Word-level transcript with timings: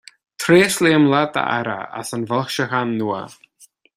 Tréaslaím 0.43 1.05
leat 1.13 1.37
a 1.41 1.43
Aire 1.57 1.77
as 2.01 2.09
an 2.17 2.25
bhfoilseachán 2.31 2.97
nua. 3.03 3.21